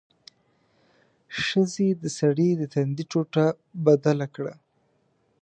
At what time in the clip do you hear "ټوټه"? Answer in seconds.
3.11-3.45